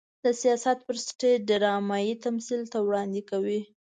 [0.23, 3.61] د سياست پر سټېج ډرامايي تمثيل ته وړاندې کوي.